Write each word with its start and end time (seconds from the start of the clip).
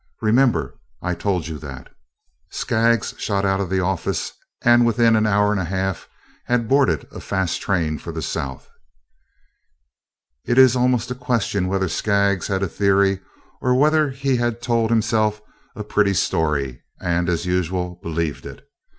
Remember 0.19 0.79
I 1.03 1.13
told 1.13 1.45
you 1.47 1.59
that." 1.59 1.93
Skaggs 2.49 3.13
shot 3.19 3.45
out 3.45 3.59
of 3.59 3.69
the 3.69 3.81
office, 3.81 4.31
and 4.63 4.83
within 4.83 5.15
an 5.15 5.27
hour 5.27 5.51
and 5.51 5.61
a 5.61 5.65
half 5.65 6.09
had 6.45 6.67
boarded 6.67 7.07
a 7.11 7.19
fast 7.19 7.61
train 7.61 7.99
for 7.99 8.11
the 8.11 8.23
South. 8.23 8.67
It 10.43 10.57
is 10.57 10.75
almost 10.75 11.11
a 11.11 11.13
question 11.13 11.67
whether 11.67 11.87
Skaggs 11.87 12.47
had 12.47 12.63
a 12.63 12.67
theory 12.67 13.19
or 13.61 13.75
whether 13.75 14.09
he 14.09 14.37
had 14.37 14.59
told 14.59 14.89
himself 14.89 15.39
a 15.75 15.83
pretty 15.83 16.15
story 16.15 16.81
and, 16.99 17.29
as 17.29 17.45
usual, 17.45 17.99
believed 18.01 18.47
it. 18.47 18.67